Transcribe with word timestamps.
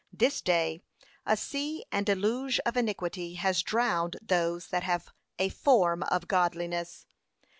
p. 0.09 0.17
535. 0.17 0.19
'This 0.31 0.41
day, 0.41 0.81
a 1.27 1.37
sea 1.37 1.85
and 1.91 2.07
deluge 2.07 2.59
of 2.65 2.75
iniquity 2.75 3.35
has 3.35 3.61
drowned 3.61 4.17
those 4.19 4.69
that 4.69 4.81
have 4.81 5.09
a 5.37 5.49
form 5.49 6.01
of 6.01 6.27
godliness. 6.27 7.05